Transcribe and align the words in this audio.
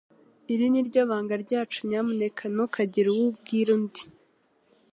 Iri 0.53 0.65
ni 0.71 0.81
ryo 0.87 1.01
banga 1.09 1.35
ryacu 1.43 1.79
Nyamuneka 1.89 2.43
ntukagire 2.53 3.07
uwo 3.11 3.23
ubwira 3.31 3.69
undi 3.77 4.03